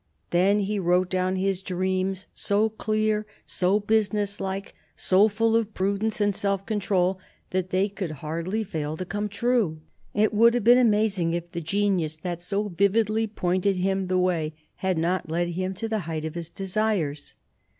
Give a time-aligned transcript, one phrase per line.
[0.31, 6.35] Then he wrote down his dreams, so clear, so businesshke, so full of prudence and
[6.35, 7.19] self control,
[7.51, 9.79] that they could hardly fail to come true.
[10.15, 14.55] It would have been amazing if the genius that so vividly pointed him the way
[14.77, 17.35] had not led him to the height of his desires.